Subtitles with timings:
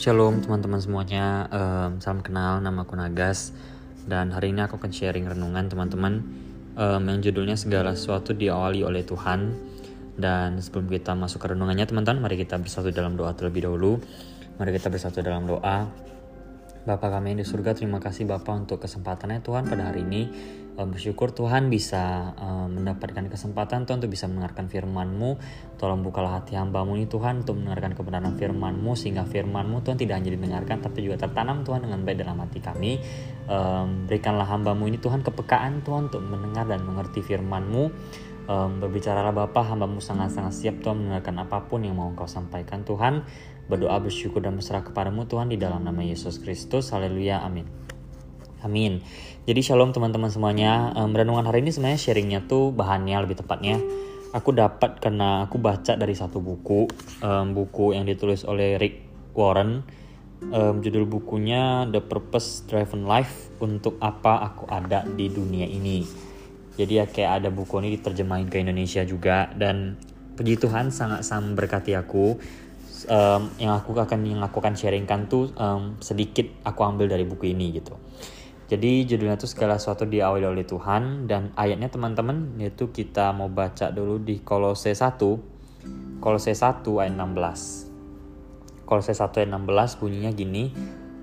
[0.00, 3.52] Shalom teman-teman semuanya, um, salam kenal, nama aku Nagas.
[4.08, 6.24] Dan hari ini aku akan sharing renungan teman-teman.
[6.72, 9.52] Um, Yang judulnya segala sesuatu diawali oleh Tuhan.
[10.16, 14.00] Dan sebelum kita masuk ke renungannya teman-teman Mari kita bersatu dalam doa terlebih dahulu.
[14.56, 15.92] Mari kita bersatu dalam doa
[16.90, 20.26] Bapa kami di surga, terima kasih Bapak untuk kesempatannya Tuhan pada hari ini.
[20.74, 22.34] Bersyukur Tuhan bisa
[22.66, 25.38] mendapatkan kesempatan Tuhan untuk bisa mendengarkan firman-Mu.
[25.78, 30.34] Tolong bukalah hati hambamu ini Tuhan untuk mendengarkan kebenaran firman-Mu sehingga firman-Mu Tuhan tidak hanya
[30.34, 32.98] didengarkan tapi juga tertanam Tuhan dengan baik dalam hati kami.
[34.10, 37.84] Berikanlah hambamu ini Tuhan kepekaan Tuhan untuk mendengar dan mengerti firman-Mu.
[38.50, 43.22] Berbicaralah Bapak, hambamu sangat-sangat siap Tuhan mendengarkan apa pun yang mau Engkau sampaikan Tuhan
[43.70, 46.90] berdoa bersyukur dan berserah kepadamu Tuhan di dalam nama Yesus Kristus.
[46.90, 47.46] Haleluya.
[47.46, 47.70] Amin.
[48.66, 49.00] Amin.
[49.46, 50.92] Jadi shalom teman-teman semuanya.
[50.98, 53.78] Um, renungan hari ini sebenarnya sharingnya tuh bahannya lebih tepatnya.
[54.34, 56.90] Aku dapat karena aku baca dari satu buku,
[57.22, 59.06] um, buku yang ditulis oleh Rick
[59.38, 59.86] Warren.
[60.40, 66.04] Um, judul bukunya The Purpose Driven Life untuk apa aku ada di dunia ini.
[66.80, 70.00] Jadi ya kayak ada buku ini diterjemahin ke Indonesia juga dan
[70.40, 72.40] puji Tuhan sangat sangat berkati aku
[73.08, 77.54] um, yang aku akan yang aku akan sharingkan tuh um, sedikit aku ambil dari buku
[77.54, 77.96] ini gitu.
[78.70, 83.90] Jadi judulnya tuh segala sesuatu diawali oleh Tuhan dan ayatnya teman-teman yaitu kita mau baca
[83.90, 88.84] dulu di Kolose 1 Kolose 1 ayat 16.
[88.84, 90.68] Kolose 1 ayat 16 bunyinya gini,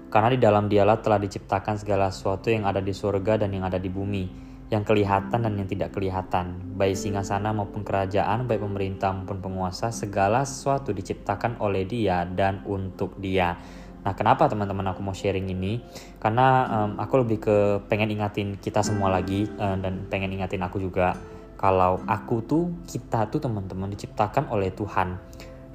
[0.10, 3.78] karena di dalam dialah telah diciptakan segala sesuatu yang ada di surga dan yang ada
[3.78, 9.40] di bumi yang kelihatan dan yang tidak kelihatan, baik sana maupun kerajaan, baik pemerintah maupun
[9.40, 13.56] penguasa, segala sesuatu diciptakan oleh Dia dan untuk Dia.
[14.04, 15.80] Nah, kenapa teman-teman aku mau sharing ini?
[16.20, 17.58] Karena um, aku lebih ke
[17.88, 21.16] pengen ingatin kita semua lagi um, dan pengen ingatin aku juga
[21.56, 25.16] kalau aku tuh kita tuh teman-teman diciptakan oleh Tuhan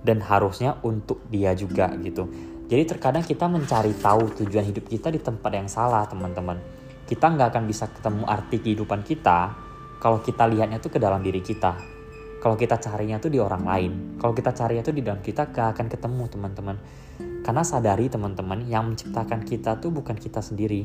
[0.04, 2.28] dan harusnya untuk Dia juga gitu.
[2.68, 7.48] Jadi terkadang kita mencari tahu tujuan hidup kita di tempat yang salah, teman-teman kita nggak
[7.52, 9.52] akan bisa ketemu arti kehidupan kita
[10.02, 11.78] kalau kita lihatnya tuh ke dalam diri kita.
[12.42, 13.92] Kalau kita carinya tuh di orang lain.
[14.18, 16.76] Kalau kita carinya tuh di dalam kita gak akan ketemu teman-teman.
[17.46, 20.82] Karena sadari teman-teman yang menciptakan kita tuh bukan kita sendiri.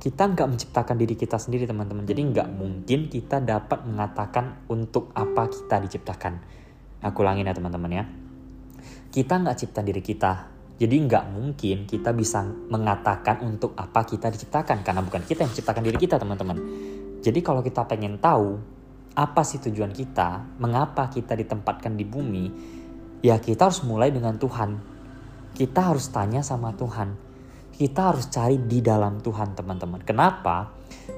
[0.00, 2.08] Kita nggak menciptakan diri kita sendiri teman-teman.
[2.08, 6.40] Jadi nggak mungkin kita dapat mengatakan untuk apa kita diciptakan.
[7.04, 8.04] Aku ulangin ya teman-teman ya.
[9.12, 10.48] Kita nggak cipta diri kita,
[10.78, 15.82] jadi nggak mungkin kita bisa mengatakan untuk apa kita diciptakan karena bukan kita yang menciptakan
[15.82, 16.58] diri kita teman-teman.
[17.18, 18.62] Jadi kalau kita pengen tahu
[19.18, 22.44] apa sih tujuan kita, mengapa kita ditempatkan di bumi,
[23.26, 24.78] ya kita harus mulai dengan Tuhan.
[25.58, 27.26] Kita harus tanya sama Tuhan.
[27.74, 30.06] Kita harus cari di dalam Tuhan teman-teman.
[30.06, 30.70] Kenapa?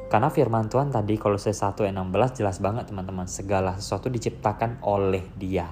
[0.09, 3.29] Karena firman Tuhan tadi kalau saya 1 ayat 16 jelas banget teman-teman.
[3.29, 5.69] Segala sesuatu diciptakan oleh dia.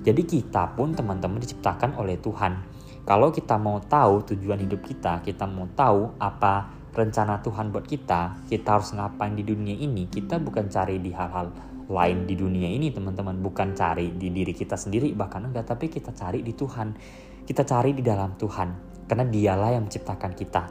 [0.00, 2.72] Jadi kita pun teman-teman diciptakan oleh Tuhan
[3.02, 8.46] kalau kita mau tahu tujuan hidup kita, kita mau tahu apa rencana Tuhan buat kita,
[8.46, 10.06] kita harus ngapain di dunia ini.
[10.06, 11.50] Kita bukan cari di hal-hal
[11.90, 13.42] lain di dunia ini, teman-teman.
[13.42, 16.94] Bukan cari di diri kita sendiri, bahkan enggak, tapi kita cari di Tuhan.
[17.42, 18.68] Kita cari di dalam Tuhan,
[19.10, 20.62] karena Dialah yang menciptakan kita.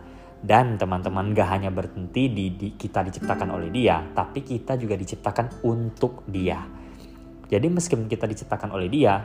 [0.41, 5.67] Dan teman-teman gak hanya berhenti di, di kita diciptakan oleh Dia, tapi kita juga diciptakan
[5.67, 6.63] untuk Dia.
[7.51, 9.19] Jadi meskipun kita diciptakan oleh Dia,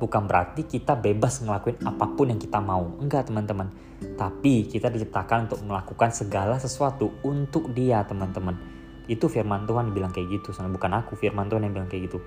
[0.00, 2.96] bukan berarti kita bebas ngelakuin apa pun yang kita mau.
[2.96, 3.68] Enggak teman-teman.
[4.16, 8.56] Tapi kita diciptakan untuk melakukan segala sesuatu untuk dia teman-teman.
[9.04, 10.56] Itu firman Tuhan bilang kayak gitu.
[10.56, 12.18] Bukan aku, firman Tuhan yang bilang kayak gitu.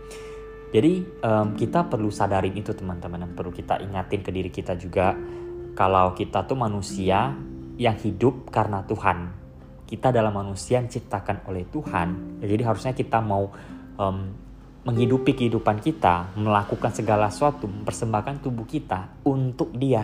[0.69, 3.25] Jadi um, kita perlu sadarin itu teman-teman.
[3.25, 5.17] Yang perlu kita ingatin ke diri kita juga.
[5.73, 7.33] Kalau kita tuh manusia
[7.81, 9.41] yang hidup karena Tuhan.
[9.89, 12.37] Kita adalah manusia yang diciptakan oleh Tuhan.
[12.37, 13.49] Jadi harusnya kita mau
[13.97, 14.17] um,
[14.83, 20.03] menghidupi kehidupan kita, melakukan segala sesuatu, mempersembahkan tubuh kita untuk Dia.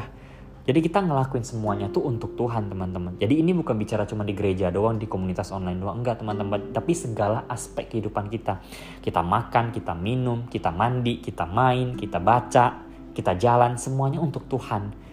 [0.69, 3.17] Jadi kita ngelakuin semuanya tuh untuk Tuhan teman-teman.
[3.17, 5.97] Jadi ini bukan bicara cuma di gereja doang, di komunitas online doang.
[5.97, 6.69] Enggak teman-teman.
[6.69, 8.61] Tapi segala aspek kehidupan kita.
[9.01, 12.85] Kita makan, kita minum, kita mandi, kita main, kita baca,
[13.17, 13.81] kita jalan.
[13.81, 15.08] Semuanya untuk Tuhan.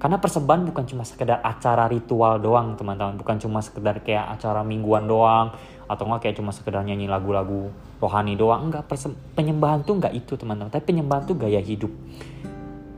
[0.00, 3.20] Karena persembahan bukan cuma sekedar acara ritual doang teman-teman.
[3.20, 5.52] Bukan cuma sekedar kayak acara mingguan doang
[5.84, 7.68] atau enggak kayak cuma sekedar nyanyi lagu-lagu
[8.00, 8.72] rohani doang.
[8.72, 8.88] Enggak
[9.36, 10.72] penyembahan tuh enggak itu teman-teman.
[10.72, 11.92] Tapi penyembahan tuh gaya hidup.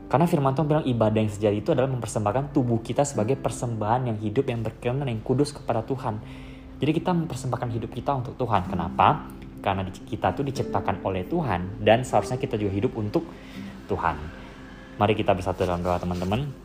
[0.07, 4.17] Karena firman Tuhan bilang ibadah yang sejati itu adalah mempersembahkan tubuh kita sebagai persembahan yang
[4.23, 6.23] hidup yang berkenan yang kudus kepada Tuhan.
[6.79, 8.63] Jadi kita mempersembahkan hidup kita untuk Tuhan.
[8.71, 9.27] Kenapa?
[9.59, 13.27] Karena kita tuh diciptakan oleh Tuhan dan seharusnya kita juga hidup untuk
[13.91, 14.15] Tuhan.
[14.95, 16.62] Mari kita bersatu dalam doa teman-teman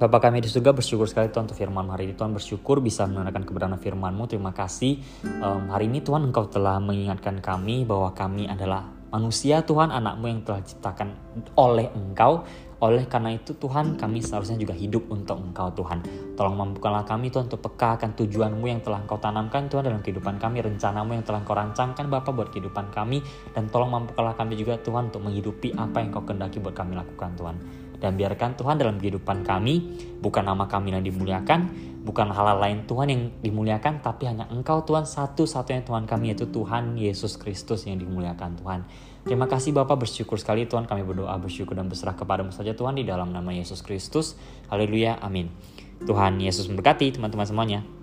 [0.00, 2.16] Bapak kami di surga bersyukur sekali Tuhan untuk firman hari ini.
[2.16, 4.32] Tuhan bersyukur bisa mendengarkan kebenaran firman-Mu.
[4.32, 4.96] Terima kasih.
[5.44, 10.40] Um, hari ini Tuhan Engkau telah mengingatkan kami bahwa kami adalah manusia Tuhan anakmu yang
[10.40, 11.12] telah diciptakan
[11.52, 12.48] oleh engkau
[12.80, 16.00] oleh karena itu Tuhan kami seharusnya juga hidup untuk Engkau Tuhan.
[16.32, 20.40] Tolong mampukanlah kami Tuhan untuk peka akan tujuanmu yang telah Engkau tanamkan Tuhan dalam kehidupan
[20.40, 23.20] kami, rencanamu yang telah Engkau rancangkan Bapak buat kehidupan kami.
[23.52, 27.36] Dan tolong mampukanlah kami juga Tuhan untuk menghidupi apa yang Engkau kendaki buat kami lakukan
[27.36, 27.56] Tuhan.
[28.00, 31.68] Dan biarkan Tuhan dalam kehidupan kami, bukan nama kami yang dimuliakan,
[32.00, 36.48] bukan hal, -hal lain Tuhan yang dimuliakan, tapi hanya Engkau Tuhan satu-satunya Tuhan kami yaitu
[36.48, 38.80] Tuhan Yesus Kristus yang dimuliakan Tuhan.
[39.20, 43.04] Terima kasih Bapak bersyukur sekali Tuhan kami berdoa bersyukur dan berserah kepadamu saja Tuhan di
[43.04, 44.32] dalam nama Yesus Kristus.
[44.72, 45.20] Haleluya.
[45.20, 45.52] Amin.
[46.08, 47.99] Tuhan Yesus memberkati teman-teman semuanya.